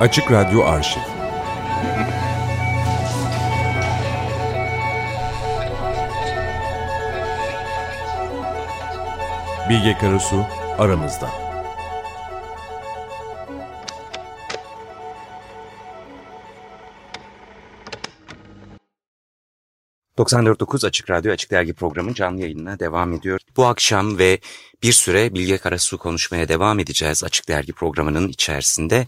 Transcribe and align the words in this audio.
Açık 0.00 0.30
Radyo 0.32 0.64
Arşiv 0.64 1.00
Bilge 9.68 9.98
Karasu 9.98 10.46
aramızda. 10.78 11.30
...94.9 20.18 20.86
Açık 20.86 21.10
Radyo 21.10 21.32
Açık 21.32 21.50
Dergi 21.50 21.74
programı 21.74 22.14
canlı 22.14 22.40
yayınına 22.40 22.78
devam 22.80 23.12
ediyor. 23.12 23.40
Bu 23.56 23.66
akşam 23.66 24.18
ve 24.18 24.40
bir 24.82 24.92
süre 24.92 25.34
Bilge 25.34 25.58
Karasu 25.58 25.98
konuşmaya 25.98 26.48
devam 26.48 26.78
edeceğiz 26.78 27.24
Açık 27.24 27.48
Dergi 27.48 27.72
programının 27.72 28.28
içerisinde. 28.28 29.06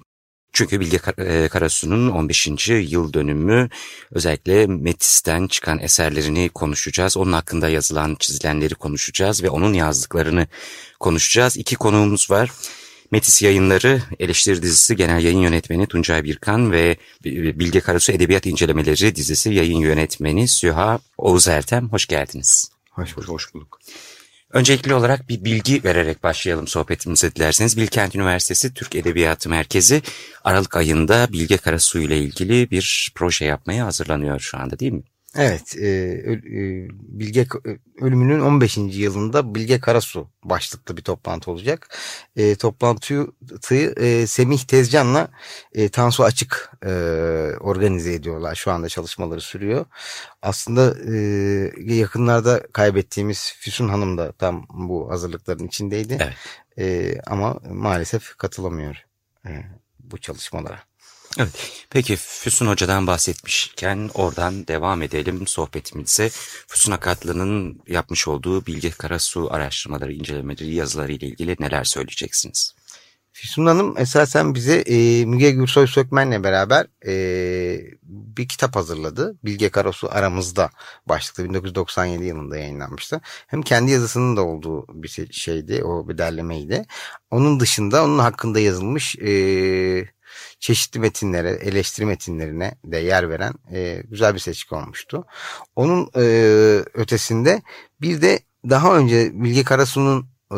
Çünkü 0.56 0.80
Bilge 0.80 1.00
e, 1.18 1.48
Karasu'nun 1.48 2.08
15. 2.08 2.68
yıl 2.68 3.12
dönümü 3.12 3.68
özellikle 4.12 4.66
Metis'ten 4.66 5.46
çıkan 5.46 5.78
eserlerini 5.78 6.48
konuşacağız. 6.48 7.16
Onun 7.16 7.32
hakkında 7.32 7.68
yazılan 7.68 8.14
çizilenleri 8.14 8.74
konuşacağız 8.74 9.42
ve 9.42 9.50
onun 9.50 9.72
yazdıklarını 9.72 10.46
konuşacağız. 11.00 11.56
İki 11.56 11.76
konuğumuz 11.76 12.30
var. 12.30 12.50
Metis 13.10 13.42
Yayınları 13.42 14.02
Eleştiri 14.18 14.62
Dizisi 14.62 14.96
Genel 14.96 15.24
Yayın 15.24 15.38
Yönetmeni 15.38 15.86
Tuncay 15.86 16.24
Birkan 16.24 16.72
ve 16.72 16.96
Bilge 17.24 17.80
Karasu 17.80 18.12
Edebiyat 18.12 18.46
İncelemeleri 18.46 19.16
Dizisi 19.16 19.54
Yayın 19.54 19.78
Yönetmeni 19.78 20.48
Süha 20.48 20.98
Oğuz 21.18 21.48
Ertem. 21.48 21.88
Hoş 21.88 22.06
geldiniz. 22.06 22.70
Hoş 22.90 23.16
bulduk. 23.16 23.28
Hoş 23.28 23.54
bulduk. 23.54 23.78
Öncelikli 24.56 24.94
olarak 24.94 25.28
bir 25.28 25.44
bilgi 25.44 25.84
vererek 25.84 26.22
başlayalım 26.22 26.66
sohbetimize 26.66 27.34
dilerseniz. 27.34 27.76
Bilkent 27.76 28.14
Üniversitesi 28.14 28.74
Türk 28.74 28.94
Edebiyatı 28.94 29.48
Merkezi 29.48 30.02
Aralık 30.44 30.76
ayında 30.76 31.28
Bilge 31.32 31.56
Karasu 31.56 31.98
ile 31.98 32.18
ilgili 32.18 32.70
bir 32.70 33.12
proje 33.14 33.44
yapmaya 33.44 33.86
hazırlanıyor 33.86 34.40
şu 34.40 34.58
anda 34.58 34.78
değil 34.78 34.92
mi? 34.92 35.02
Evet, 35.38 35.76
e, 35.76 35.86
e, 35.86 36.36
Bilge 36.90 37.46
ölümünün 38.00 38.40
15. 38.40 38.76
yılında 38.76 39.54
Bilge 39.54 39.80
Karasu 39.80 40.28
başlıklı 40.44 40.96
bir 40.96 41.02
toplantı 41.02 41.50
olacak. 41.50 41.96
E, 42.36 42.54
toplantıyı 42.54 43.94
e, 43.96 44.26
Semih 44.26 44.58
Tezcan'la 44.58 45.28
e, 45.72 45.88
Tansu 45.88 46.24
Açık 46.24 46.72
e, 46.84 46.90
organize 47.60 48.14
ediyorlar. 48.14 48.54
Şu 48.54 48.70
anda 48.70 48.88
çalışmaları 48.88 49.40
sürüyor. 49.40 49.86
Aslında 50.42 50.94
e, 51.12 51.14
yakınlarda 51.94 52.62
kaybettiğimiz 52.72 53.54
Füsun 53.58 53.88
Hanım 53.88 54.18
da 54.18 54.32
tam 54.32 54.66
bu 54.74 55.10
hazırlıkların 55.10 55.66
içindeydi. 55.66 56.18
Evet. 56.20 56.34
E, 56.78 57.14
ama 57.26 57.56
maalesef 57.70 58.36
katılamıyor 58.36 59.06
e, 59.46 59.50
bu 59.98 60.18
çalışmalara. 60.18 60.78
Evet. 61.38 61.86
Peki 61.90 62.16
Füsun 62.16 62.66
Hoca'dan 62.66 63.06
bahsetmişken 63.06 64.10
oradan 64.14 64.66
devam 64.66 65.02
edelim 65.02 65.46
sohbetimize. 65.46 66.30
Füsun 66.68 66.92
Akatlı'nın 66.92 67.80
yapmış 67.88 68.28
olduğu 68.28 68.66
Bilge 68.66 68.90
Karasu 68.90 69.52
araştırmaları, 69.52 70.12
incelemeleri, 70.12 70.74
yazıları 70.74 71.12
ile 71.12 71.26
ilgili 71.26 71.56
neler 71.60 71.84
söyleyeceksiniz? 71.84 72.74
Füsun 73.32 73.66
Hanım 73.66 73.98
esasen 73.98 74.54
bize 74.54 74.80
e, 74.80 75.24
Müge 75.24 75.50
Gürsoy 75.50 75.86
Sökmen'le 75.86 76.44
beraber 76.44 76.86
e, 77.06 77.14
bir 78.02 78.48
kitap 78.48 78.76
hazırladı. 78.76 79.36
Bilge 79.44 79.68
Karasu 79.68 80.08
Aramızda 80.10 80.70
başlıklı 81.06 81.44
1997 81.44 82.24
yılında 82.24 82.56
yayınlanmıştı. 82.56 83.20
Hem 83.46 83.62
kendi 83.62 83.90
yazısının 83.90 84.36
da 84.36 84.42
olduğu 84.44 85.02
bir 85.02 85.08
şey, 85.08 85.28
şeydi, 85.30 85.84
o 85.84 86.08
bir 86.08 86.18
derlemeydi. 86.18 86.86
Onun 87.30 87.60
dışında 87.60 88.04
onun 88.04 88.18
hakkında 88.18 88.60
yazılmış... 88.60 89.16
E, 89.16 90.15
çeşitli 90.58 91.00
metinlere, 91.00 91.50
eleştiri 91.50 92.06
metinlerine 92.06 92.74
de 92.84 92.96
yer 92.96 93.30
veren 93.30 93.54
e, 93.72 94.02
güzel 94.10 94.34
bir 94.34 94.38
seçki 94.38 94.74
olmuştu. 94.74 95.24
Onun 95.76 96.10
e, 96.16 96.24
ötesinde 96.94 97.62
bir 98.00 98.22
de 98.22 98.40
daha 98.70 98.96
önce 98.96 99.30
Bilge 99.34 99.64
Karasu'nun 99.64 100.26
e, 100.52 100.56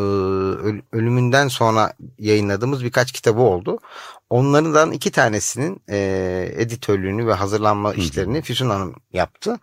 ölümünden 0.91 1.47
sonra 1.47 1.93
yayınladığımız 2.17 2.83
birkaç 2.83 3.11
kitabı 3.11 3.41
oldu. 3.41 3.79
Onlardan 4.29 4.91
iki 4.91 5.11
tanesinin 5.11 5.81
e, 5.89 5.97
editörlüğünü 6.55 7.27
ve 7.27 7.33
hazırlanma 7.33 7.93
işlerini 7.93 8.41
Füsun 8.41 8.69
Hanım 8.69 8.95
yaptı. 9.13 9.59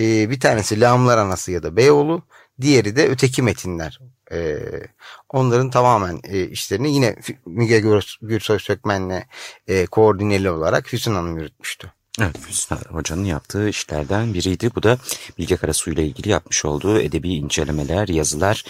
E, 0.00 0.30
bir 0.30 0.40
tanesi 0.40 0.80
Lağımlar 0.80 1.18
Anası 1.18 1.52
ya 1.52 1.62
da 1.62 1.76
Beyoğlu. 1.76 2.22
Diğeri 2.60 2.96
de 2.96 3.08
Öteki 3.08 3.42
Metinler 3.42 4.00
e, 4.32 4.58
onların 5.28 5.70
tamamen 5.70 6.20
e, 6.24 6.48
işlerini 6.48 6.94
yine 6.94 7.16
Müge 7.46 7.80
Gürsoy 8.22 8.58
Sökmen'le 8.58 9.22
e, 9.68 9.86
koordineli 9.86 10.50
olarak 10.50 10.86
Füsun 10.86 11.14
Hanım 11.14 11.38
yürütmüştü. 11.38 11.92
Evet 12.20 12.38
Füsun 12.38 12.78
Hoca'nın 12.90 13.24
yaptığı 13.24 13.68
işlerden 13.68 14.34
biriydi. 14.34 14.70
Bu 14.74 14.82
da 14.82 14.98
Bilge 15.38 15.56
Karasu 15.56 15.90
ile 15.90 16.06
ilgili 16.06 16.28
yapmış 16.28 16.64
olduğu 16.64 17.00
edebi 17.00 17.34
incelemeler, 17.34 18.08
yazılar. 18.08 18.64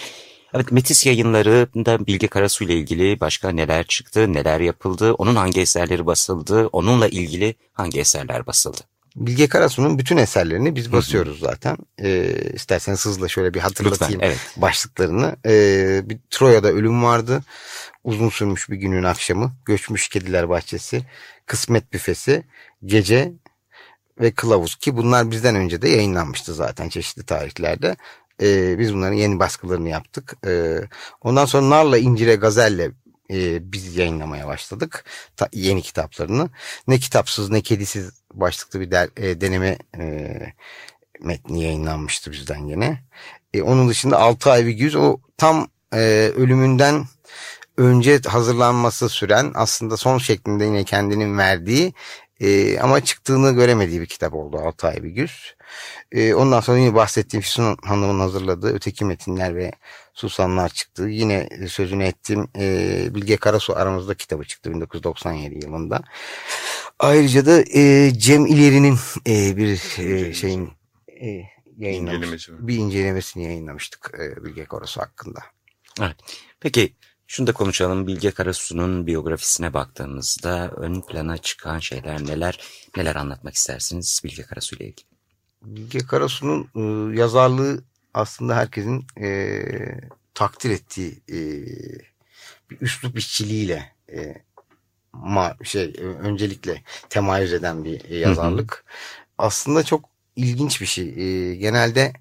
Evet 0.54 0.72
Metis 0.72 1.06
yayınlarında 1.06 2.06
Bilge 2.06 2.26
Karasu 2.26 2.64
ile 2.64 2.74
ilgili 2.74 3.20
başka 3.20 3.48
neler 3.50 3.86
çıktı, 3.86 4.32
neler 4.32 4.60
yapıldı, 4.60 5.12
onun 5.12 5.36
hangi 5.36 5.60
eserleri 5.60 6.06
basıldı, 6.06 6.66
onunla 6.66 7.08
ilgili 7.08 7.54
hangi 7.72 8.00
eserler 8.00 8.46
basıldı? 8.46 8.80
Bilge 9.16 9.48
Karasu'nun 9.48 9.98
bütün 9.98 10.16
eserlerini 10.16 10.76
biz 10.76 10.92
basıyoruz 10.92 11.40
zaten. 11.40 11.76
Ee, 12.02 12.34
isterseniz 12.54 13.06
hızla 13.06 13.28
şöyle 13.28 13.54
bir 13.54 13.60
hatırlatayım 13.60 14.14
Lütfen, 14.14 14.28
evet. 14.28 14.38
başlıklarını. 14.56 15.36
Ee, 15.46 16.00
bir 16.04 16.18
Troya'da 16.30 16.68
ölüm 16.68 17.02
vardı. 17.02 17.42
Uzun 18.04 18.28
sürmüş 18.28 18.70
bir 18.70 18.76
günün 18.76 19.04
akşamı. 19.04 19.52
Göçmüş 19.64 20.08
Kediler 20.08 20.48
Bahçesi. 20.48 21.02
Kısmet 21.46 21.92
Büfesi. 21.92 22.44
Gece 22.84 23.32
ve 24.20 24.30
Kılavuz 24.30 24.76
ki 24.76 24.96
bunlar 24.96 25.30
bizden 25.30 25.56
önce 25.56 25.82
de 25.82 25.88
yayınlanmıştı 25.88 26.54
zaten 26.54 26.88
çeşitli 26.88 27.22
tarihlerde. 27.22 27.96
Ee, 28.42 28.78
biz 28.78 28.94
bunların 28.94 29.16
yeni 29.16 29.38
baskılarını 29.38 29.88
yaptık. 29.88 30.36
Ee, 30.46 30.80
ondan 31.20 31.44
sonra 31.44 31.70
Narla 31.70 31.98
İncire 31.98 32.34
Gazel'le 32.34 32.90
e, 33.30 33.72
biz 33.72 33.96
yayınlamaya 33.96 34.46
başladık. 34.46 35.04
Ta, 35.36 35.48
yeni 35.52 35.82
kitaplarını. 35.82 36.50
Ne 36.88 36.98
kitapsız 36.98 37.50
ne 37.50 37.60
kedisiz 37.60 38.10
başlıklı 38.34 38.80
bir 38.80 38.90
der, 38.90 39.08
e, 39.16 39.40
deneme 39.40 39.78
e, 39.98 40.36
metni 41.20 41.62
yayınlanmıştı 41.62 42.32
bizden 42.32 42.66
yine. 42.66 43.02
E, 43.54 43.62
onun 43.62 43.88
dışında 43.88 44.18
6 44.18 44.50
ay 44.50 44.66
bir 44.66 44.72
güz 44.72 44.94
o 44.94 45.18
tam 45.36 45.68
e, 45.94 46.32
ölümünden 46.36 47.04
önce 47.76 48.20
hazırlanması 48.26 49.08
süren 49.08 49.52
aslında 49.54 49.96
son 49.96 50.18
şeklinde 50.18 50.64
yine 50.64 50.84
kendinin 50.84 51.38
verdiği 51.38 51.92
e, 52.40 52.78
ama 52.78 53.04
çıktığını 53.04 53.52
göremediği 53.52 54.00
bir 54.00 54.06
kitap 54.06 54.34
oldu 54.34 54.58
6 54.58 54.86
ay 54.86 55.02
bir 55.02 55.10
güz. 55.10 55.54
E, 56.12 56.34
ondan 56.34 56.60
sonra 56.60 56.78
yine 56.78 56.94
bahsettiğim 56.94 57.42
Füsun 57.42 57.76
Hanım'ın 57.84 58.20
hazırladığı 58.20 58.74
öteki 58.74 59.04
metinler 59.04 59.56
ve 59.56 59.72
Susanlar 60.14 60.68
çıktı. 60.68 61.08
Yine 61.08 61.48
sözünü 61.68 62.04
ettiğim 62.04 62.48
e, 62.58 63.14
Bilge 63.14 63.36
Karasu 63.36 63.76
aramızda 63.76 64.14
kitabı 64.14 64.44
çıktı 64.44 64.70
1997 64.70 65.64
yılında. 65.64 66.02
Ayrıca 66.98 67.46
da 67.46 67.64
e, 67.74 68.12
Cem 68.18 68.46
İleri'nin 68.46 68.98
e, 69.26 69.56
bir 69.56 69.98
e, 69.98 70.34
şeyin 70.34 70.70
e, 71.20 71.42
yayınlamış, 71.78 72.14
İncelemesi 72.14 72.68
bir 72.68 72.76
incelemesini 72.76 73.44
yayınlamıştık 73.44 74.14
e, 74.18 74.44
Bilge 74.44 74.64
Karasu 74.64 75.00
hakkında. 75.00 75.40
Evet. 76.00 76.16
Peki 76.60 76.94
şunu 77.26 77.46
da 77.46 77.52
konuşalım. 77.52 78.06
Bilge 78.06 78.30
Karasu'nun 78.30 79.06
biyografisine 79.06 79.74
baktığımızda 79.74 80.70
ön 80.76 81.00
plana 81.00 81.38
çıkan 81.38 81.78
şeyler 81.78 82.26
neler 82.26 82.60
neler 82.96 83.16
anlatmak 83.16 83.54
istersiniz 83.54 84.20
Bilge 84.24 84.42
Karasu 84.42 84.76
ile 84.76 84.84
ilgili? 84.84 85.06
Bilge 85.62 85.98
Karasu'nun 85.98 86.68
e, 86.76 87.16
yazarlığı 87.18 87.84
aslında 88.14 88.56
herkesin 88.56 89.06
e, 89.20 89.62
takdir 90.34 90.70
ettiği 90.70 91.22
e, 91.28 91.38
bir 92.70 92.80
üslup 92.80 93.18
işçiliğiyle 93.18 93.92
e, 94.12 94.34
ma, 95.12 95.56
şey 95.62 95.94
öncelikle 95.98 96.82
temayüz 97.08 97.52
eden 97.52 97.84
bir 97.84 98.08
yazarlık. 98.08 98.72
Hı 98.72 98.76
hı. 98.76 98.82
Aslında 99.38 99.82
çok 99.82 100.04
ilginç 100.36 100.80
bir 100.80 100.86
şey. 100.86 101.08
E, 101.08 101.54
genelde 101.54 102.12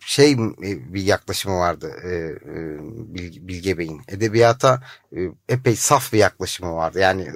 şey 0.00 0.32
e, 0.32 0.94
bir 0.94 1.02
yaklaşımı 1.02 1.58
vardı 1.58 1.92
e, 2.04 2.08
e, 2.08 2.78
Bilge 3.48 3.78
Bey'in. 3.78 4.00
Edebiyata 4.08 4.82
epey 5.48 5.76
saf 5.76 6.12
bir 6.12 6.18
yaklaşımı 6.18 6.74
vardı. 6.74 6.98
Yani 6.98 7.28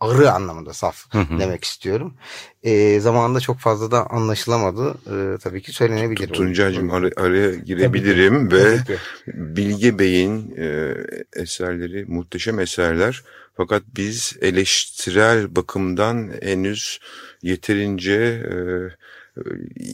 arı 0.00 0.32
anlamında 0.32 0.72
saf 0.72 1.12
hı 1.12 1.18
hı. 1.18 1.38
demek 1.38 1.64
istiyorum. 1.64 2.14
E, 2.62 3.00
zamanında 3.00 3.40
çok 3.40 3.58
fazla 3.58 3.90
da 3.90 4.10
anlaşılamadı. 4.10 4.94
E, 5.06 5.38
tabii 5.38 5.62
ki 5.62 5.72
söylenebilir. 5.72 6.28
Tuncay'cığım 6.28 6.90
ar 6.90 7.02
araya 7.16 7.54
girebilirim 7.54 8.52
ve 8.52 8.78
Bilge 9.26 9.98
Bey'in 9.98 10.54
e, 10.58 10.94
eserleri 11.36 12.04
muhteşem 12.04 12.60
eserler. 12.60 13.24
Fakat 13.56 13.82
biz 13.96 14.36
eleştirel 14.40 15.56
bakımdan 15.56 16.30
henüz 16.42 17.00
yeterince 17.42 18.14
e, 18.14 18.54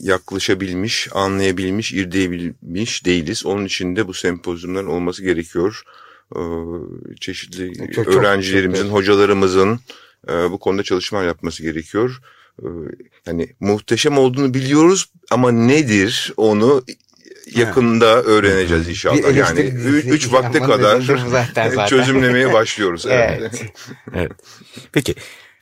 yaklaşabilmiş, 0.00 1.08
anlayabilmiş, 1.12 1.92
irdeyebilmiş 1.92 3.06
değiliz. 3.06 3.46
Onun 3.46 3.64
için 3.64 3.96
de 3.96 4.08
bu 4.08 4.14
sempozyumların 4.14 4.87
olması 4.87 5.22
gerekiyor. 5.22 5.82
Ee, 6.37 6.40
çeşitli 7.20 7.92
çok, 7.92 8.08
öğrencilerimizin, 8.08 8.84
çok, 8.84 8.92
hocalarımızın 8.92 9.81
bu 10.28 10.58
konuda 10.58 10.82
çalışmalar 10.82 11.26
yapması 11.26 11.62
gerekiyor. 11.62 12.20
Yani 13.26 13.48
muhteşem 13.60 14.19
olduğunu 14.19 14.54
biliyoruz 14.54 15.06
ama 15.31 15.52
nedir 15.52 16.32
onu 16.37 16.84
yakında 17.54 18.22
öğreneceğiz 18.22 18.88
inşallah. 18.88 19.37
Yani 19.37 19.60
üç 20.06 20.32
vakte 20.32 20.58
kadar 20.58 21.87
çözümlemeye 21.88 22.52
başlıyoruz. 22.52 23.06
Evet. 23.10 23.62
evet. 24.14 24.32
Peki 24.92 25.14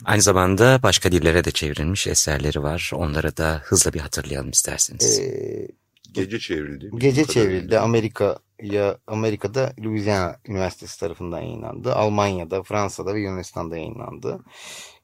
aynı 0.05 0.23
zamanda 0.23 0.81
başka 0.83 1.12
dillere 1.12 1.45
de 1.45 1.50
çevrilmiş 1.50 2.06
eserleri 2.06 2.62
var. 2.62 2.91
Onları 2.95 3.37
da 3.37 3.61
hızla 3.65 3.93
bir 3.93 4.00
hatırlayalım 4.00 4.50
isterseniz. 4.50 5.21
Ee, 5.21 5.69
gece 6.12 6.39
çevrildi. 6.39 6.91
Gece 6.99 7.25
çevrildi. 7.25 7.79
Amerika 7.79 8.39
ya 8.62 8.99
Amerika'da 9.06 9.73
Louisiana 9.85 10.37
Üniversitesi 10.49 11.00
tarafından 11.00 11.41
yayınlandı. 11.41 11.95
Almanya'da, 11.95 12.62
Fransa'da 12.62 13.15
ve 13.15 13.21
Yunanistan'da 13.21 13.77
yayınlandı. 13.77 14.41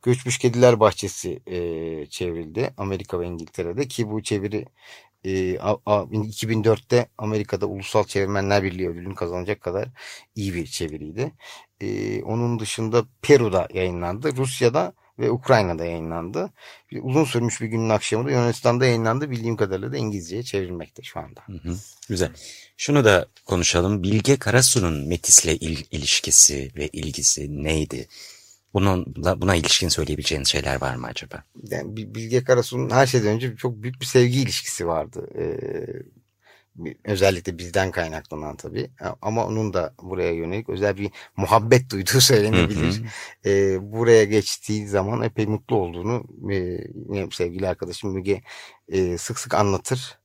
Göçmüş 0.02 0.38
Kediler 0.38 0.81
Bahçesi 0.81 1.41
e, 1.46 1.56
çevrildi 2.06 2.75
Amerika 2.76 3.20
ve 3.20 3.26
İngiltere'de 3.26 3.88
ki 3.88 4.11
bu 4.11 4.23
çeviri 4.23 4.64
e, 5.24 5.58
a, 5.58 5.76
a, 5.86 6.02
2004'te 6.02 7.08
Amerika'da 7.18 7.66
Ulusal 7.66 8.04
Çevirmenler 8.04 8.62
Birliği 8.62 8.88
ödülünü 8.88 9.14
kazanacak 9.14 9.60
kadar 9.60 9.88
iyi 10.34 10.54
bir 10.54 10.66
çeviriydi. 10.66 11.32
Onun 12.24 12.58
dışında 12.58 13.04
Peru'da 13.22 13.68
yayınlandı. 13.74 14.36
Rusya'da 14.36 14.92
ve 15.18 15.30
Ukrayna'da 15.30 15.84
yayınlandı. 15.84 16.50
Uzun 17.02 17.24
sürmüş 17.24 17.60
bir 17.60 17.66
günün 17.66 17.88
akşamı 17.88 18.26
da 18.26 18.30
Yunanistan'da 18.30 18.86
yayınlandı. 18.86 19.30
Bildiğim 19.30 19.56
kadarıyla 19.56 19.92
da 19.92 19.96
İngilizceye 19.96 20.42
çevrilmekte 20.42 21.02
şu 21.02 21.20
anda. 21.20 21.40
Hı 21.46 21.52
hı, 21.52 21.76
güzel. 22.08 22.30
Şunu 22.76 23.04
da 23.04 23.26
konuşalım. 23.46 24.02
Bilge 24.02 24.36
Karasu'nun 24.36 25.08
Metis'le 25.08 25.46
il, 25.46 25.84
ilişkisi 25.90 26.70
ve 26.76 26.88
ilgisi 26.88 27.64
neydi? 27.64 28.08
Bunun, 28.74 29.14
buna 29.16 29.54
ilişkin 29.54 29.88
söyleyebileceğiniz 29.88 30.48
şeyler 30.48 30.80
var 30.80 30.94
mı 30.94 31.06
acaba? 31.06 31.44
Yani 31.70 31.96
Bilge 31.96 32.44
Karasu'nun 32.44 32.90
her 32.90 33.06
şeyden 33.06 33.34
önce 33.34 33.56
çok 33.56 33.82
büyük 33.82 34.00
bir 34.00 34.06
sevgi 34.06 34.40
ilişkisi 34.40 34.86
vardı. 34.86 35.28
Ee, 35.38 35.54
özellikle 37.04 37.58
bizden 37.58 37.90
kaynaklanan 37.90 38.56
tabii. 38.56 38.90
Ama 39.22 39.46
onun 39.46 39.72
da 39.72 39.94
buraya 40.02 40.32
yönelik 40.32 40.68
özel 40.68 40.96
bir 40.96 41.10
muhabbet 41.36 41.90
duyduğu 41.90 42.20
söylenebilir. 42.20 43.02
Ee, 43.46 43.92
buraya 43.92 44.24
geçtiği 44.24 44.86
zaman 44.86 45.22
epey 45.22 45.46
mutlu 45.46 45.76
olduğunu 45.76 46.24
e, 46.52 47.30
sevgili 47.32 47.68
arkadaşım 47.68 48.12
Müge 48.12 48.42
e, 48.88 49.18
sık 49.18 49.38
sık 49.38 49.54
anlatır. 49.54 50.18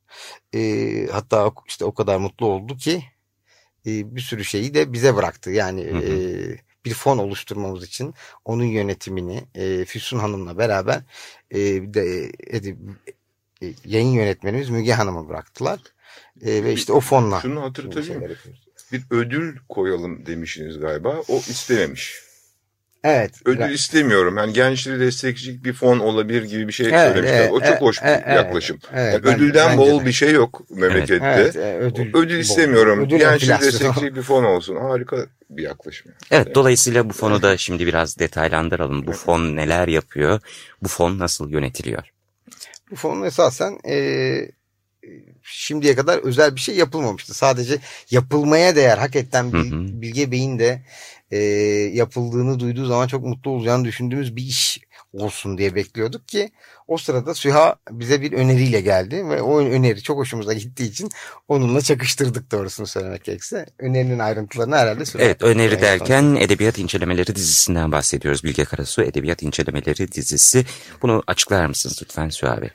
E, 0.55 1.07
hatta 1.11 1.51
işte 1.67 1.85
o 1.85 1.93
kadar 1.93 2.17
mutlu 2.17 2.45
oldu 2.45 2.77
ki 2.77 3.03
e, 3.85 4.15
bir 4.15 4.21
sürü 4.21 4.45
şeyi 4.45 4.73
de 4.73 4.93
bize 4.93 5.15
bıraktı. 5.15 5.51
Yani 5.51 5.81
e, 5.81 6.69
bir 6.85 6.93
fon 6.93 7.17
oluşturmamız 7.17 7.83
için 7.83 8.13
onun 8.45 8.63
yönetimini 8.63 9.43
e, 9.55 9.85
Füsun 9.85 10.19
Hanım'la 10.19 10.57
beraber 10.57 11.01
e, 11.51 11.59
de, 11.93 12.31
e, 12.47 12.57
e, 13.67 13.73
yayın 13.85 14.09
yönetmenimiz 14.09 14.69
Müge 14.69 14.93
Hanım'a 14.93 15.29
bıraktılar. 15.29 15.79
E, 16.41 16.63
ve 16.63 16.73
işte 16.73 16.93
o 16.93 16.99
fonla. 16.99 17.41
Şunu 17.41 17.61
hatırlatayım. 17.61 18.23
Bir 18.91 19.03
ödül 19.09 19.57
koyalım 19.69 20.25
demişsiniz 20.25 20.79
galiba. 20.79 21.23
O 21.27 21.37
istememiş. 21.37 22.28
Evet. 23.03 23.31
Ödül 23.45 23.61
evet. 23.61 23.75
istemiyorum. 23.75 24.37
Yani 24.37 24.53
gençleri 24.53 24.99
destekleyecek 24.99 25.63
bir 25.63 25.73
fon 25.73 25.99
olabilir 25.99 26.43
gibi 26.43 26.67
bir 26.67 26.73
şey 26.73 26.87
evet, 26.87 27.07
söylemişler. 27.07 27.39
Evet, 27.39 27.51
o 27.51 27.59
çok 27.59 27.67
evet, 27.69 27.81
hoş 27.81 28.01
bir 28.01 28.07
evet, 28.07 28.27
yaklaşım. 28.27 28.79
Evet, 28.93 29.13
yani 29.13 29.23
ben, 29.23 29.35
ödülden 29.35 29.77
bol 29.77 30.01
de. 30.01 30.05
bir 30.05 30.11
şey 30.11 30.31
yok 30.31 30.61
memlekette. 30.69 31.25
Evet, 31.25 31.55
evet, 31.55 31.81
ödül, 31.81 32.13
ödül 32.13 32.39
istemiyorum. 32.39 32.99
Ödül 32.99 33.17
gençleri 33.17 33.61
destekleyecek 33.61 34.15
bir 34.15 34.21
fon 34.21 34.43
olsun. 34.43 34.75
Harika 34.75 35.17
bir 35.49 35.63
yaklaşım. 35.63 36.11
Evet, 36.11 36.31
evet 36.31 36.55
dolayısıyla 36.55 37.09
bu 37.09 37.13
fonu 37.13 37.41
da 37.41 37.57
şimdi 37.57 37.87
biraz 37.87 38.19
detaylandıralım. 38.19 39.07
Bu 39.07 39.11
fon 39.11 39.55
neler 39.55 39.87
yapıyor? 39.87 40.39
Bu 40.83 40.87
fon 40.87 41.19
nasıl 41.19 41.49
yönetiliyor? 41.49 42.03
Bu 42.91 42.95
fon 42.95 43.23
esasen 43.23 43.79
e, 43.89 43.95
şimdiye 45.43 45.95
kadar 45.95 46.17
özel 46.17 46.55
bir 46.55 46.61
şey 46.61 46.75
yapılmamıştı. 46.75 47.33
Sadece 47.33 47.79
yapılmaya 48.11 48.75
değer 48.75 48.97
hakikaten 48.97 49.53
Bilge 50.01 50.31
Bey'in 50.31 50.59
de 50.59 50.81
e, 51.31 51.37
yapıldığını 51.93 52.59
duyduğu 52.59 52.85
zaman 52.85 53.07
çok 53.07 53.25
mutlu 53.25 53.51
olacağını 53.51 53.85
düşündüğümüz 53.85 54.35
bir 54.35 54.43
iş 54.43 54.79
olsun 55.13 55.57
diye 55.57 55.75
bekliyorduk 55.75 56.27
ki 56.27 56.51
o 56.89 56.97
sırada 56.97 57.33
Süha 57.33 57.75
bize 57.91 58.21
bir 58.21 58.33
öneriyle 58.33 58.81
geldi 58.81 59.15
ve 59.30 59.41
o 59.41 59.59
öneri 59.59 60.01
çok 60.01 60.18
hoşumuza 60.18 60.53
gittiği 60.53 60.89
için 60.89 61.09
onunla 61.47 61.81
çakıştırdık 61.81 62.51
doğrusunu 62.51 62.88
söylemek 62.88 63.24
gerekirse. 63.24 63.65
Önerinin 63.80 64.19
ayrıntılarını 64.19 64.75
herhalde 64.75 65.06
Süha. 65.06 65.24
Evet 65.24 65.44
öneri 65.44 65.81
derken 65.81 66.36
Edebiyat 66.36 66.80
İncelemeleri 66.80 67.36
dizisinden 67.36 67.91
bahsediyoruz. 67.91 68.44
Bilge 68.44 68.65
Karasu 68.65 69.01
Edebiyat 69.01 69.44
İncelemeleri 69.44 70.12
dizisi. 70.12 70.65
Bunu 71.01 71.24
açıklar 71.27 71.65
mısınız 71.65 72.00
lütfen 72.01 72.30
Süha 72.30 72.62
Bey? 72.62 72.69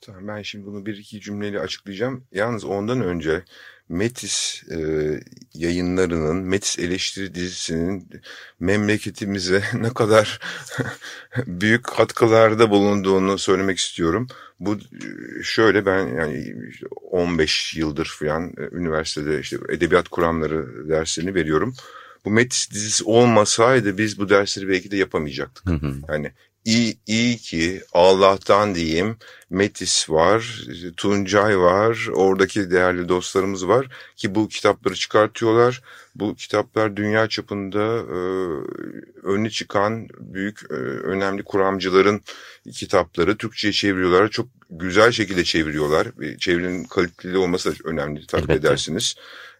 Tamam 0.00 0.28
ben 0.28 0.42
şimdi 0.42 0.66
bunu 0.66 0.86
bir 0.86 0.96
iki 0.96 1.20
cümleyle 1.20 1.60
açıklayacağım. 1.60 2.24
Yalnız 2.32 2.64
ondan 2.64 3.00
önce 3.00 3.44
Metis 3.88 4.62
e, 4.70 4.78
yayınlarının, 5.54 6.36
Metis 6.36 6.78
eleştiri 6.78 7.34
dizisinin 7.34 8.08
memleketimize 8.60 9.62
ne 9.74 9.94
kadar 9.94 10.40
büyük 11.46 11.84
katkılarda 11.84 12.70
bulunduğunu 12.70 13.38
söylemek 13.38 13.78
istiyorum. 13.78 14.28
Bu 14.60 14.78
şöyle 15.42 15.86
ben 15.86 16.06
yani 16.06 16.56
15 17.10 17.76
yıldır 17.76 18.16
falan 18.18 18.48
e, 18.48 18.76
üniversitede 18.76 19.40
işte 19.40 19.56
edebiyat 19.68 20.08
kuramları 20.08 20.88
derslerini 20.88 21.34
veriyorum. 21.34 21.74
Bu 22.24 22.30
Metis 22.30 22.70
dizisi 22.70 23.04
olmasaydı 23.04 23.98
biz 23.98 24.18
bu 24.18 24.28
dersleri 24.28 24.68
belki 24.68 24.90
de 24.90 24.96
yapamayacaktık. 24.96 25.66
Hı 25.66 25.74
hı. 25.74 25.94
Yani 26.08 26.32
iyi, 26.66 26.98
iyi 27.06 27.38
ki 27.38 27.82
Allah'tan 27.92 28.74
diyeyim 28.74 29.16
Metis 29.50 30.10
var, 30.10 30.64
Tuncay 30.96 31.58
var, 31.58 32.08
oradaki 32.14 32.70
değerli 32.70 33.08
dostlarımız 33.08 33.68
var 33.68 33.86
ki 34.16 34.34
bu 34.34 34.48
kitapları 34.48 34.94
çıkartıyorlar. 34.94 35.82
Bu 36.20 36.34
kitaplar 36.34 36.96
dünya 36.96 37.28
çapında 37.28 37.96
e, 37.98 38.18
önü 39.22 39.50
çıkan 39.50 40.08
büyük 40.20 40.60
e, 40.70 40.74
önemli 40.74 41.42
kuramcıların 41.42 42.20
kitapları 42.72 43.36
Türkçe'ye 43.36 43.72
çeviriyorlar. 43.72 44.28
Çok 44.28 44.48
güzel 44.70 45.12
şekilde 45.12 45.44
çeviriyorlar. 45.44 46.08
Çevirinin 46.38 46.84
kaliteli 46.84 47.38
olması 47.38 47.70
da 47.70 47.74
önemli 47.84 48.26
takip 48.26 48.50
Elbette. 48.50 48.68
edersiniz. 48.68 49.14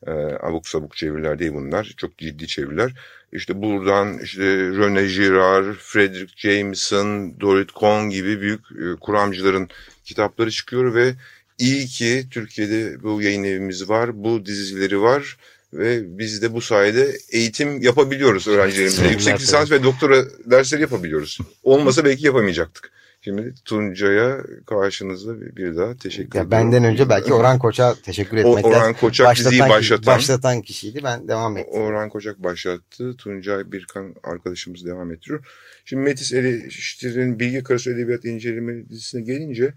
E, 0.06 0.10
abuk 0.40 0.68
sabuk 0.68 0.96
çeviriler 0.96 1.38
değil 1.38 1.52
bunlar. 1.54 1.94
Çok 1.96 2.18
ciddi 2.18 2.46
çeviriler. 2.46 2.92
İşte 3.32 3.62
buradan 3.62 4.18
işte 4.18 4.42
René 4.42 5.14
Girard, 5.14 5.74
Frederick 5.74 6.32
Jameson, 6.36 7.40
Dorit 7.40 7.72
Kong 7.72 8.12
gibi 8.12 8.40
büyük 8.40 8.60
e, 8.60 8.96
kuramcıların 9.00 9.68
kitapları 10.04 10.50
çıkıyor 10.50 10.94
ve 10.94 11.14
iyi 11.58 11.86
ki 11.86 12.26
Türkiye'de 12.30 13.02
bu 13.02 13.22
yayın 13.22 13.44
evimiz 13.44 13.88
var, 13.88 14.24
bu 14.24 14.46
dizileri 14.46 15.00
var 15.00 15.36
ve 15.78 16.18
biz 16.18 16.42
de 16.42 16.52
bu 16.52 16.60
sayede 16.60 17.18
eğitim 17.30 17.82
yapabiliyoruz 17.82 18.48
öğrencilerimize. 18.48 19.08
Yüksek 19.08 19.40
lisans 19.40 19.70
ve 19.70 19.82
doktora 19.82 20.24
dersleri 20.44 20.80
yapabiliyoruz. 20.80 21.38
Olmasa 21.62 22.04
belki 22.04 22.26
yapamayacaktık. 22.26 22.92
Şimdi 23.20 23.54
Tuncay'a 23.64 24.42
karşınızda 24.66 25.40
bir, 25.56 25.76
daha 25.76 25.96
teşekkür 25.96 26.38
ya 26.38 26.50
Benden 26.50 26.84
önce 26.84 27.08
belki 27.08 27.34
Orhan 27.34 27.58
Koç'a 27.58 27.94
teşekkür 27.94 28.36
etmek 28.36 28.54
lazım. 28.54 28.70
Orhan 28.70 28.94
Koçak 28.94 29.26
başlatan, 29.26 29.52
diziyi 29.52 29.68
başlatan. 29.68 30.14
Başlatan 30.14 30.62
kişiydi 30.62 31.00
ben 31.04 31.28
devam 31.28 31.56
ettim. 31.56 31.80
Orhan 31.80 32.08
Koçak 32.08 32.42
başlattı. 32.42 33.16
Tuncay 33.16 33.72
Birkan 33.72 34.14
arkadaşımız 34.22 34.86
devam 34.86 35.12
ettiriyor. 35.12 35.46
Şimdi 35.84 36.02
Metis 36.02 36.32
Eleştiri'nin 36.32 37.38
Bilgi 37.38 37.62
Karası 37.62 37.90
Edebiyat 37.90 38.24
İnceleme 38.24 38.88
dizisine 38.88 39.22
gelince 39.22 39.74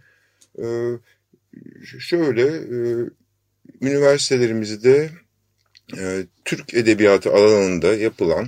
e, 0.60 0.66
şöyle 2.00 2.46
e, 2.48 2.80
üniversitelerimizde 3.82 5.10
e, 5.98 6.26
Türk 6.46 6.74
Edebiyatı 6.74 7.34
alanında 7.34 7.96
yapılan 7.96 8.48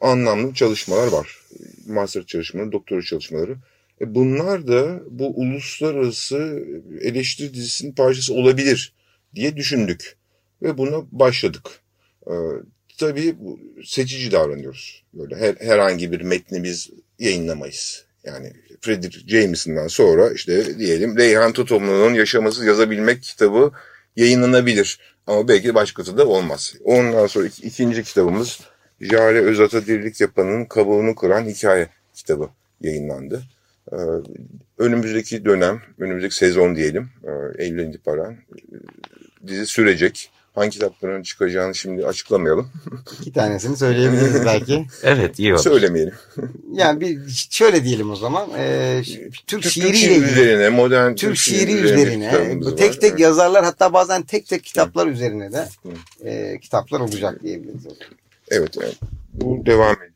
anlamlı 0.00 0.54
çalışmalar 0.54 1.06
var. 1.06 1.38
Master 1.86 2.26
çalışmaları, 2.26 2.72
doktora 2.72 3.02
çalışmaları. 3.02 3.56
E 4.00 4.14
bunlar 4.14 4.66
da 4.66 5.00
bu 5.10 5.40
uluslararası 5.40 6.64
eleştiri 7.00 7.54
dizisinin 7.54 7.92
parçası 7.92 8.34
olabilir 8.34 8.92
diye 9.34 9.56
düşündük. 9.56 10.16
Ve 10.62 10.78
buna 10.78 11.02
başladık. 11.12 11.62
Ee, 12.26 12.32
tabii 12.98 13.34
seçici 13.84 14.32
davranıyoruz. 14.32 15.04
Böyle 15.14 15.36
her, 15.36 15.54
herhangi 15.54 16.12
bir 16.12 16.20
metni 16.20 16.64
biz 16.64 16.90
yayınlamayız. 17.18 18.04
Yani 18.24 18.52
Frederick 18.80 19.28
Jameson'dan 19.28 19.88
sonra 19.88 20.32
işte 20.32 20.78
diyelim 20.78 21.16
Reyhan 21.16 21.52
Tutumlu'nun 21.52 22.14
Yaşaması 22.14 22.64
Yazabilmek 22.66 23.22
kitabı 23.22 23.72
yayınlanabilir. 24.16 24.98
Ama 25.26 25.48
belki 25.48 25.74
başkası 25.74 26.18
da 26.18 26.26
olmaz. 26.28 26.74
Ondan 26.84 27.26
sonra 27.26 27.46
ik- 27.46 27.64
ikinci 27.66 28.02
kitabımız 28.02 28.60
Jale 29.00 29.40
Özat'a 29.40 29.86
Dirlik 29.86 30.20
Yapan'ın 30.20 30.64
Kabuğunu 30.64 31.14
Kıran 31.14 31.44
Hikaye 31.44 31.88
kitabı 32.14 32.48
yayınlandı. 32.80 33.42
Ee, 33.92 33.96
önümüzdeki 34.78 35.44
dönem, 35.44 35.82
önümüzdeki 35.98 36.34
sezon 36.34 36.76
diyelim, 36.76 37.08
e, 37.24 37.62
Eylül'den 37.64 37.90
itibaren 37.90 38.32
e, 38.32 39.46
dizi 39.46 39.66
sürecek. 39.66 40.30
Hangi 40.54 40.70
kitapların 40.70 41.22
çıkacağını 41.22 41.74
şimdi 41.74 42.06
açıklamayalım. 42.06 42.70
İki 43.20 43.32
tanesini 43.32 43.76
söyleyebiliriz 43.76 44.44
belki. 44.46 44.86
evet 45.02 45.38
iyi 45.38 45.54
olur. 45.54 45.62
Söylemeyelim. 45.62 46.14
Yani 46.72 47.00
bir 47.00 47.18
şöyle 47.50 47.84
diyelim 47.84 48.10
o 48.10 48.16
zaman. 48.16 48.48
E, 48.58 49.02
Türk, 49.04 49.46
Türk 49.46 49.64
şiiriyle 49.64 50.14
ilgili. 50.14 50.30
üzerine, 50.30 50.68
modern 50.68 51.08
Türk, 51.08 51.18
Türk 51.20 51.36
şiiri 51.36 51.72
üzerine. 51.72 52.28
üzerine 52.28 52.76
tek 52.76 53.00
tek 53.00 53.20
yazarlar 53.20 53.64
hatta 53.64 53.92
bazen 53.92 54.22
tek 54.22 54.46
tek 54.46 54.64
kitaplar 54.64 55.08
Hı. 55.08 55.12
üzerine 55.12 55.52
de 55.52 55.68
e, 56.24 56.58
kitaplar 56.60 57.00
olacak 57.00 57.42
diyebiliriz. 57.42 57.86
Evet, 58.50 58.76
evet. 58.82 58.96
Bu 59.32 59.66
devam 59.66 59.96
ediyor 59.96 60.14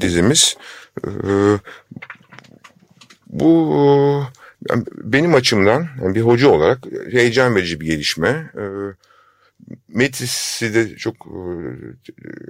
dizimiz. 0.00 0.56
Ee, 1.06 1.58
bu 3.26 4.24
benim 4.96 5.34
açımdan 5.34 5.86
yani 6.02 6.14
bir 6.14 6.20
hoca 6.20 6.48
olarak 6.48 6.78
heyecan 7.10 7.54
verici 7.54 7.80
bir 7.80 7.86
gelişme. 7.86 8.50
Ee, 8.56 8.60
Metis'i 9.88 10.74
de 10.74 10.96
çok 10.96 11.14
e, 11.14 11.40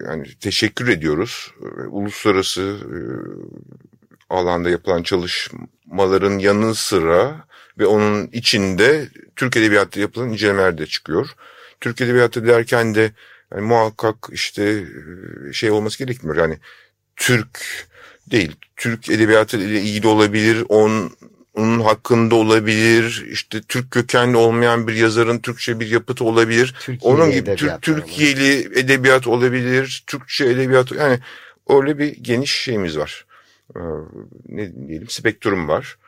yani 0.05 0.27
teşekkür 0.41 0.89
ediyoruz. 0.89 1.55
Uluslararası 1.89 2.63
e, 2.63 2.99
alanda 4.31 4.71
yapılan 4.71 5.03
çalışmaların 5.03 6.39
yanı 6.39 6.75
sıra 6.75 7.45
ve 7.79 7.87
onun 7.87 8.27
içinde 8.27 9.09
Türk 9.37 9.57
Edebiyatı'da 9.57 10.01
yapılan 10.01 10.33
incelemeler 10.33 10.79
de 10.79 10.87
çıkıyor. 10.87 11.29
Türk 11.81 12.01
Edebiyatı 12.01 12.47
derken 12.47 12.95
de 12.95 13.13
yani 13.53 13.67
muhakkak 13.67 14.17
işte 14.33 14.85
e, 15.49 15.53
şey 15.53 15.71
olması 15.71 15.99
gerekmiyor. 15.99 16.37
Yani 16.37 16.59
Türk 17.17 17.61
değil, 18.31 18.57
Türk 18.77 19.11
Edebiyatı 19.11 19.57
ile 19.57 19.81
ilgili 19.81 20.07
olabilir, 20.07 20.65
on, 20.69 21.17
onun 21.57 21.81
hakkında 21.81 22.35
olabilir. 22.35 23.27
İşte 23.31 23.61
Türk 23.63 23.91
kökenli 23.91 24.37
olmayan 24.37 24.89
bir 24.89 24.95
yazarın 24.95 25.39
Türkçe 25.39 25.81
bir 25.81 25.91
yapıtı 25.91 26.25
olabilir. 26.25 26.75
Türkiye'li 26.81 27.17
onun 27.17 27.31
gibi 27.31 27.55
Türk, 27.57 27.83
Türkiye'li 27.83 28.79
edebiyat 28.79 29.27
olabilir. 29.27 30.05
Türkçe 30.07 30.45
edebiyat 30.45 30.93
yani 30.93 31.19
öyle 31.69 31.99
bir 31.99 32.17
geniş 32.17 32.53
şeyimiz 32.53 32.99
var. 32.99 33.27
Ee, 33.77 33.81
ne 34.49 34.89
diyelim 34.89 35.09
spektrum 35.09 35.69
var. 35.69 35.99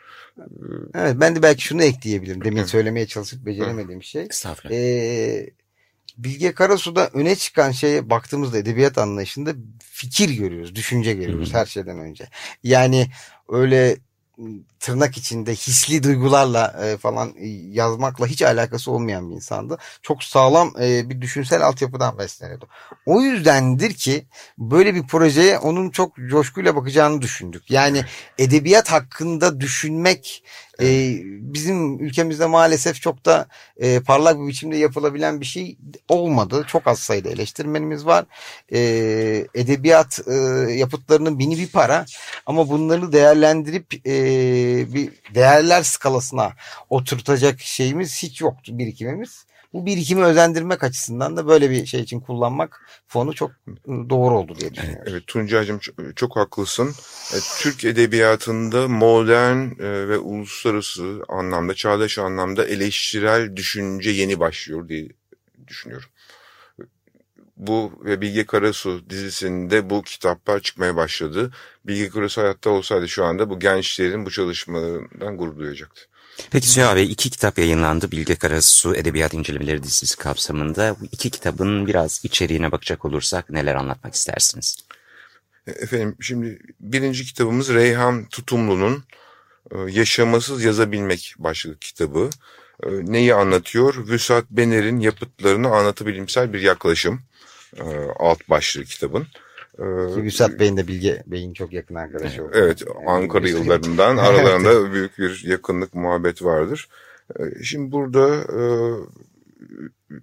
Evet 0.95 1.17
ben 1.21 1.37
de 1.37 1.43
belki 1.43 1.63
şunu 1.63 1.83
ekleyebilirim. 1.83 2.45
Demin 2.45 2.65
söylemeye 2.65 3.07
çalışıp 3.07 3.47
beceremediğim 3.47 4.03
şey. 4.03 4.23
Estağfurullah. 4.23 4.75
Ee, 4.75 5.51
Bilge 6.19 6.53
Karasu'da 6.53 7.11
öne 7.13 7.37
çıkan 7.37 7.71
şeye 7.71 8.11
baktığımızda 8.11 8.59
edebiyat 8.59 8.99
anlayışında 8.99 9.55
fikir 9.81 10.31
görüyoruz, 10.31 10.75
düşünce 10.75 11.15
görüyoruz 11.15 11.55
her 11.55 11.67
şeyden 11.67 11.99
önce. 11.99 12.29
Yani 12.63 13.11
öyle 13.49 13.97
tırnak 14.81 15.17
içinde 15.17 15.55
hisli 15.55 16.03
duygularla 16.03 16.77
e, 16.85 16.97
falan 16.97 17.35
e, 17.37 17.47
yazmakla 17.49 18.27
hiç 18.27 18.43
alakası 18.43 18.91
olmayan 18.91 19.31
bir 19.31 19.35
insandı. 19.35 19.79
Çok 20.03 20.25
sağlam 20.25 20.73
e, 20.81 21.11
bir 21.11 21.21
düşünsel 21.21 21.67
altyapıdan 21.67 22.19
besleniyordu. 22.19 22.69
O 23.07 23.21
yüzdendir 23.21 23.95
ki 23.95 24.27
böyle 24.59 24.95
bir 24.95 25.07
projeye 25.07 25.59
onun 25.59 25.91
çok 25.91 26.17
coşkuyla 26.31 26.77
bakacağını 26.77 27.23
düşündük. 27.23 27.71
Yani 27.71 28.05
edebiyat 28.39 28.93
hakkında 28.93 29.61
düşünmek 29.61 30.43
e, 30.83 31.17
bizim 31.25 32.01
ülkemizde 32.05 32.47
maalesef 32.47 33.03
çok 33.03 33.25
da 33.25 33.47
e, 33.77 34.01
parlak 34.01 34.41
bir 34.41 34.47
biçimde 34.47 34.77
yapılabilen 34.77 35.41
bir 35.41 35.47
şey 35.47 35.79
olmadı. 36.09 36.65
Çok 36.69 36.87
az 36.87 36.99
sayıda 36.99 37.29
eleştirmenimiz 37.29 38.07
var. 38.07 38.25
E, 38.73 38.79
edebiyat 39.55 40.21
e, 40.27 40.35
yapıtlarının 40.73 41.39
bini 41.39 41.59
bir 41.59 41.69
para 41.69 42.07
ama 42.47 42.69
bunları 42.69 43.13
değerlendirip 43.13 44.07
e, 44.07 44.13
bir 44.95 45.11
değerler 45.35 45.83
skalasına 45.83 46.53
oturtacak 46.91 47.61
şeyimiz 47.61 48.23
hiç 48.23 48.41
yoktu 48.41 48.79
birikimimiz. 48.79 49.45
Bu 49.73 49.87
birikimi 49.87 50.25
özendirmek 50.25 50.85
açısından 50.85 51.37
da 51.37 51.47
böyle 51.47 51.71
bir 51.71 51.87
şey 51.87 52.01
için 52.01 52.21
kullanmak 52.21 52.89
fonu 53.09 53.35
çok 53.35 53.51
doğru 53.87 54.39
oldu 54.39 54.55
diye 54.61 54.75
düşünüyorum. 54.75 55.05
Evet 55.07 55.27
Tuncay'cığım 55.27 55.79
çok, 55.79 56.17
çok 56.17 56.37
haklısın. 56.37 56.95
E, 57.35 57.37
Türk 57.59 57.85
edebiyatında 57.85 58.89
modern 58.89 59.83
e, 59.83 60.09
ve 60.09 60.19
uluslararası 60.19 61.23
anlamda, 61.29 61.75
çağdaş 61.75 62.19
anlamda 62.19 62.67
eleştirel 62.67 63.57
düşünce 63.57 64.11
yeni 64.11 64.41
başlıyor 64.41 64.89
diye 64.89 65.09
düşünüyorum. 65.67 66.09
Bu 67.59 67.93
ve 68.05 68.21
Bilge 68.21 68.47
Karasu 68.47 69.11
dizisinde 69.11 69.91
bu 69.91 70.03
kitaplar 70.03 70.61
çıkmaya 70.61 70.97
başladı. 70.97 71.51
Bilge 71.85 72.09
Karasu 72.09 72.43
hayatta 72.43 72.71
olsaydı 72.71 73.09
şu 73.09 73.25
anda 73.25 73.51
bu 73.51 73.61
gençlerin 73.61 74.27
bu 74.27 74.31
çalışmalarından 74.31 75.37
gurur 75.37 75.59
duyacaktı. 75.59 76.03
Peki 76.51 76.69
Süha 76.69 76.97
Bey 76.97 77.13
iki 77.13 77.31
kitap 77.31 77.59
yayınlandı 77.59 78.11
Bilge 78.11 78.37
Karasu 78.37 78.95
Edebiyat 78.95 79.35
İncelemeleri 79.35 79.83
dizisi 79.83 80.17
kapsamında. 80.17 80.97
Bu 81.01 81.05
iki 81.13 81.31
kitabın 81.31 81.87
biraz 81.87 82.25
içeriğine 82.25 82.73
bakacak 82.73 83.05
olursak 83.05 83.51
neler 83.51 83.75
anlatmak 83.75 84.15
istersiniz? 84.15 84.77
E, 85.67 85.71
efendim 85.71 86.17
şimdi 86.21 86.59
birinci 86.81 87.25
kitabımız 87.25 87.69
Reyhan 87.69 88.25
Tutumlu'nun 88.25 89.05
e, 89.71 89.79
Yaşamasız 89.91 90.65
Yazabilmek 90.65 91.35
başlıklı 91.39 91.79
kitabı. 91.79 92.31
E, 92.83 92.89
neyi 92.91 93.35
anlatıyor? 93.35 94.09
Vüsat 94.09 94.45
Bener'in 94.51 95.01
yapıtlarını 95.01 95.69
anlatabilimsel 95.69 96.53
bir 96.53 96.61
yaklaşım 96.61 97.21
alt 98.19 98.49
başlığı 98.49 98.85
kitabın. 98.85 99.27
Ki 100.15 100.23
Vüsat 100.23 100.61
Bey'in 100.61 100.77
de 100.77 100.89
Bilge 100.89 101.23
Bey'in 101.27 101.53
çok 101.53 101.73
yakın 101.73 101.95
arkadaşı 101.95 102.45
oldu. 102.45 102.53
Evet 102.55 102.83
Ankara 103.07 103.49
yıllarından 103.49 104.17
aralarında 104.17 104.93
büyük 104.93 105.19
bir 105.19 105.45
yakınlık 105.45 105.95
muhabbet 105.95 106.43
vardır. 106.43 106.89
Şimdi 107.63 107.93
burada 107.93 108.45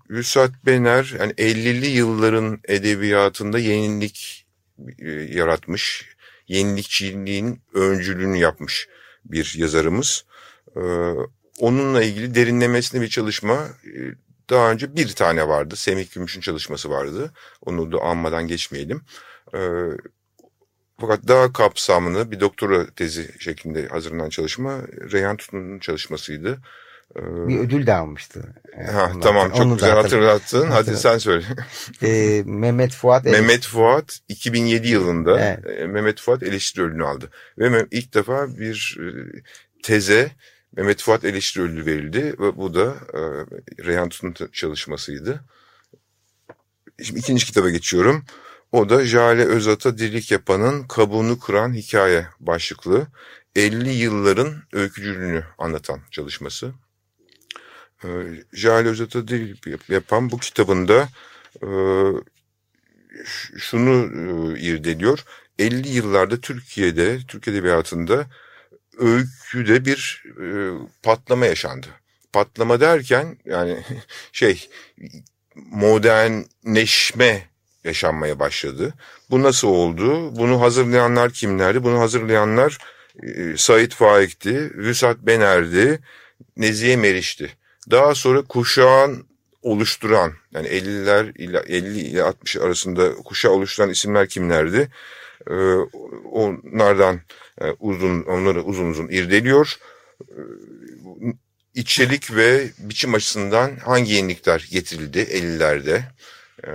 Vüsat 0.10 0.52
Bener 0.66 1.16
yani 1.20 1.32
50'li 1.32 1.88
yılların 1.88 2.60
edebiyatında 2.68 3.60
yenilik 3.60 4.46
yaratmış, 5.30 6.16
yenilikçiliğin 6.48 7.62
öncülüğünü 7.74 8.38
yapmış 8.38 8.88
bir 9.26 9.54
yazarımız. 9.58 10.26
Onunla 11.60 12.04
ilgili 12.04 12.36
derinlemesine 12.36 13.02
bir 13.02 13.08
çalışma 13.08 13.68
daha 14.50 14.72
önce 14.72 14.96
bir 14.96 15.08
tane 15.08 15.48
vardı. 15.48 15.76
Semih 15.76 16.14
Gümüş'ün 16.14 16.42
çalışması 16.42 16.90
vardı. 16.90 17.32
Onu 17.66 17.92
da 17.92 18.02
anmadan 18.02 18.48
geçmeyelim. 18.48 19.02
Ee, 19.56 19.60
fakat 21.02 21.28
daha 21.28 21.54
kapsamlı 21.54 22.32
bir 22.32 22.40
doktora 22.40 22.86
tezi 22.86 23.32
şeklinde 23.40 23.88
hazırlanan 23.88 24.30
çalışma 24.30 24.82
Reyhan 25.12 25.38
Tutun'un 25.38 25.80
çalışmasıydı. 25.80 26.60
Ee, 27.16 27.48
bir 27.48 27.60
ödül 27.60 27.88
de 27.88 27.94
almıştı. 27.94 28.44
Yani 28.78 28.92
ha, 28.92 29.12
tamam 29.22 29.52
çok 29.52 29.74
güzel 29.74 29.96
hatırlattın. 29.96 30.68
Hadi 30.68 30.98
sen 30.98 31.18
söyle. 31.18 31.46
Ee, 32.04 32.44
Mehmet 32.46 32.94
Fuat. 32.94 33.26
Mehmet 33.26 33.66
Fuat 33.68 34.20
2007 34.28 34.88
yılında 34.88 35.40
evet. 35.40 35.80
E, 35.80 35.88
Mehmet 35.88 36.22
Fuat 36.22 36.44
eleştiri 36.44 36.84
ödülünü 36.84 37.06
aldı. 37.06 37.30
Ve 37.58 37.86
ilk 37.92 38.14
defa 38.14 38.58
bir 38.58 38.98
e, 39.00 39.06
teze 39.84 40.32
Mehmet 40.78 41.02
Fuat 41.02 41.26
eleştiri 41.26 41.64
ödülü 41.64 41.86
verildi. 41.86 42.36
Ve 42.40 42.58
bu 42.58 42.74
da 42.74 42.96
e, 43.14 43.20
Reyhan 43.86 44.10
Tutun 44.10 44.50
çalışmasıydı. 44.52 45.44
Şimdi 47.04 47.20
ikinci 47.20 47.46
kitaba 47.46 47.70
geçiyorum. 47.70 48.26
O 48.72 48.90
da 48.90 49.06
Jale 49.06 49.46
Özat'a 49.46 49.98
dirlik 49.98 50.32
yapanın 50.32 50.88
kabuğunu 50.88 51.40
kıran 51.40 51.74
hikaye 51.74 52.28
başlıklı 52.40 53.08
50 53.56 53.90
yılların 53.90 54.56
öykücülüğünü 54.74 55.44
anlatan 55.58 56.00
çalışması. 56.12 56.74
Ee, 58.04 58.08
Jale 58.54 58.90
Özat'a 58.90 59.28
dirlik 59.28 59.90
yapan 59.90 60.32
bu 60.32 60.40
kitabında 60.40 61.10
e, 61.64 61.70
şunu 63.58 63.92
e, 64.56 64.60
irdeliyor. 64.60 65.26
50 65.60 65.90
yıllarda 65.90 66.42
Türkiye'de, 66.42 67.20
Türk 67.28 67.48
Edebiyatı'nda 67.48 68.26
öyküde 69.00 69.86
bir 69.86 70.24
e, 70.42 70.46
patlama 71.04 71.46
yaşandı. 71.46 71.88
Patlama 72.34 72.80
derken 72.82 73.38
yani 73.46 73.84
şey 74.32 74.70
modernleşme 75.56 77.50
yaşanmaya 77.84 78.40
başladı. 78.40 78.94
Bu 79.30 79.44
nasıl 79.44 79.68
oldu? 79.68 80.36
Bunu 80.36 80.62
hazırlayanlar 80.62 81.32
kimlerdi? 81.32 81.84
Bunu 81.84 82.00
hazırlayanlar 82.00 82.78
e, 83.24 83.58
Said 83.58 83.92
Faik'ti, 83.92 84.72
Vüsat 84.76 85.18
Bener'di, 85.18 86.00
Nezihe 86.58 86.96
Meriç'ti. 86.96 87.54
Daha 87.92 88.16
sonra 88.16 88.42
kuşağın 88.42 89.28
oluşturan 89.66 90.34
yani 90.52 90.68
50'ler 90.68 91.38
ile 91.38 91.60
50 91.60 92.00
ile 92.00 92.24
60 92.24 92.58
arasında 92.58 93.16
kuşağı 93.16 93.52
oluşturan 93.52 93.90
isimler 93.90 94.30
kimlerdi? 94.30 94.90
Ee, 95.50 95.54
onlardan 96.32 97.20
e, 97.62 97.72
uzun 97.80 98.24
onları 98.24 98.64
uzun 98.64 98.90
uzun 98.90 99.08
irdeliyor. 99.08 99.76
Ee, 100.22 100.36
ve 102.36 102.68
biçim 102.80 103.14
açısından 103.14 103.76
hangi 103.76 104.14
yenilikler 104.14 104.68
getirildi 104.72 105.20
50'lerde? 105.20 106.02
Ee, 106.68 106.70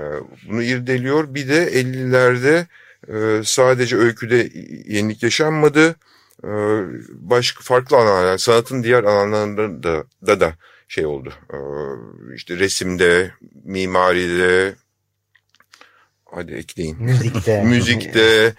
bunu 0.49 0.63
irdeliyor. 0.63 1.35
Bir 1.35 1.49
de 1.49 1.81
50'lerde 1.81 2.67
e, 3.09 3.45
sadece 3.45 3.97
öyküde 3.97 4.51
yenilik 4.87 5.23
yaşanmadı. 5.23 5.97
Ee, 6.45 6.49
başka 7.11 7.63
farklı 7.63 7.97
alanlar, 7.97 8.27
yani 8.27 8.39
sanatın 8.39 8.83
diğer 8.83 9.05
alanlarında 9.05 9.83
da, 9.83 10.05
da, 10.27 10.41
da 10.41 10.55
şey 10.91 11.07
oldu. 11.07 11.33
E, 11.53 11.59
işte 12.35 12.59
resimde, 12.59 13.33
mimaride, 13.65 14.75
hadi 16.25 16.53
ekleyin. 16.53 17.03
Müzikte. 17.03 17.63
Müzikte 17.67 18.55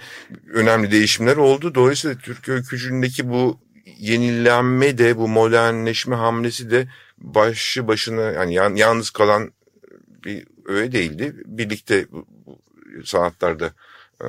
önemli 0.53 0.91
değişimler 0.91 1.37
oldu. 1.37 1.75
Dolayısıyla 1.75 2.17
Türk 2.17 2.49
öykücülüğündeki 2.49 3.29
bu 3.29 3.59
yenilenme 3.85 4.97
de 4.97 5.17
bu 5.17 5.27
modernleşme 5.27 6.15
hamlesi 6.15 6.71
de 6.71 6.87
başı 7.17 7.87
başına 7.87 8.21
yani 8.21 8.79
yalnız 8.79 9.09
kalan 9.09 9.51
bir 10.25 10.47
öğe 10.65 10.91
değildi. 10.91 11.33
Birlikte 11.45 12.05
sanatlarda 13.05 13.73
e, 14.21 14.25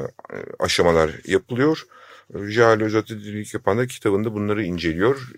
aşamalar 0.58 1.10
yapılıyor. 1.24 1.86
Jale 2.48 2.84
Özatı 2.84 3.14
yapan 3.52 3.78
da 3.78 3.86
kitabında 3.86 4.34
bunları 4.34 4.64
inceliyor. 4.64 5.32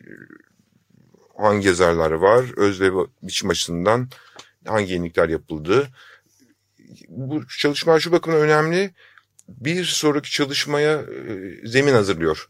Hangi 1.38 1.66
yazarlar 1.66 2.10
var, 2.10 2.44
öz 2.56 2.80
ve 2.80 2.90
biçim 3.22 3.50
açısından 3.50 4.08
hangi 4.66 4.92
yenilikler 4.92 5.28
yapıldı. 5.28 5.88
Bu 7.08 7.46
çalışmalar 7.48 8.00
şu 8.00 8.12
bakımdan 8.12 8.40
önemli. 8.40 8.94
Bir 9.48 9.84
sonraki 9.84 10.30
çalışmaya 10.30 10.92
e, 11.00 11.66
zemin 11.68 11.92
hazırlıyor. 11.92 12.48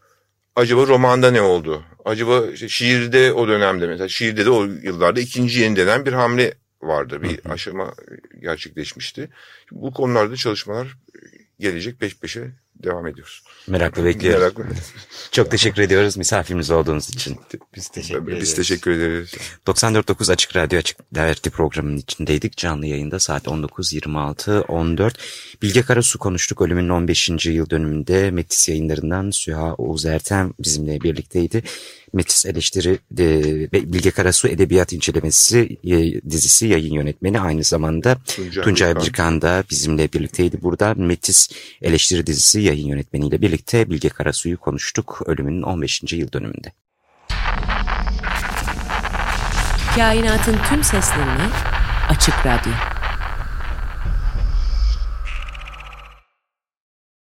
Acaba 0.55 0.87
romanda 0.87 1.31
ne 1.31 1.41
oldu? 1.41 1.83
Acaba 2.05 2.45
işte 2.45 2.69
şiirde 2.69 3.33
o 3.33 3.47
dönemde 3.47 3.87
mesela 3.87 4.07
şiirde 4.07 4.45
de 4.45 4.49
o 4.49 4.63
yıllarda 4.65 5.19
ikinci 5.19 5.59
yenilenen 5.59 6.05
bir 6.05 6.13
hamle 6.13 6.53
vardı. 6.81 7.21
Bir 7.21 7.39
aşama 7.49 7.93
gerçekleşmişti. 8.39 9.29
Bu 9.71 9.93
konularda 9.93 10.35
çalışmalar 10.35 10.97
gelecek 11.59 11.99
peş 11.99 12.19
peşe 12.19 12.51
devam 12.83 13.07
ediyoruz. 13.07 13.43
Merakla 13.67 14.05
bekliyoruz. 14.05 14.57
Merakla. 14.57 14.75
Çok 15.31 15.51
teşekkür 15.51 15.81
ediyoruz 15.81 16.17
misafirimiz 16.17 16.71
olduğunuz 16.71 17.09
için. 17.09 17.37
Biz 17.75 17.87
teşekkür 17.87 18.23
ederiz. 18.23 18.41
Biz 18.41 18.55
teşekkür 18.55 18.91
ederiz. 18.91 19.33
94.9 19.67 20.31
Açık 20.31 20.55
Radyo 20.55 20.79
Açık 20.79 20.97
Dergi 21.15 21.49
programının 21.49 21.97
içindeydik. 21.97 22.57
Canlı 22.57 22.85
yayında 22.85 23.19
saat 23.19 23.45
19.26-14. 23.45 25.11
Bilge 25.61 25.81
Karasu 25.81 26.19
konuştuk. 26.19 26.61
Ölümünün 26.61 26.89
15. 26.89 27.29
yıl 27.45 27.69
dönümünde 27.69 28.31
Metis 28.31 28.69
yayınlarından 28.69 29.31
Süha 29.31 29.73
Oğuz 29.73 30.05
Ertem 30.05 30.53
bizimle 30.59 31.01
birlikteydi. 31.01 31.63
Metis 32.13 32.45
Eleştiri 32.45 32.89
e, 32.91 33.25
ve 33.73 33.93
Bilge 33.93 34.11
Karasu 34.11 34.47
Edebiyat 34.47 34.93
İncelemesi 34.93 35.77
e, 35.83 36.21
dizisi 36.29 36.67
yayın 36.67 36.93
yönetmeni 36.93 37.39
aynı 37.39 37.63
zamanda 37.63 38.17
Tuncay, 38.25 38.63
Tuncay 38.63 38.95
Birkan 38.95 39.41
da 39.41 39.63
bizimle 39.69 40.13
birlikteydi. 40.13 40.61
Burada 40.61 40.93
Metis 40.93 41.49
Eleştiri 41.81 42.27
dizisi 42.27 42.61
yayın 42.65 42.87
yönetmeniyle 42.87 43.41
birlikte 43.41 43.89
Bilge 43.89 44.09
Karasu'yu 44.09 44.57
konuştuk 44.57 45.21
ölümünün 45.25 45.61
15. 45.61 46.13
yıl 46.13 46.31
dönümünde. 46.31 46.71
Kainatın 49.95 50.57
tüm 50.69 50.83
seslerini 50.83 51.49
Açık 52.09 52.45
Radyo 52.45 52.94